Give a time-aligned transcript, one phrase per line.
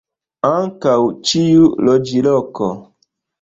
[0.51, 0.93] Ankaŭ
[1.31, 2.71] ĉiu loĝloko.